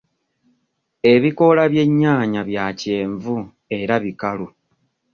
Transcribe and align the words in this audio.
Ebikoola 1.13 1.63
by'ennyaanya 1.71 2.41
bya 2.49 2.65
kyenvu 2.79 3.35
era 3.79 3.95
bikalu. 4.03 4.47